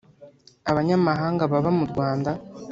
[0.69, 2.31] abanyamahanga baba mu Rwanda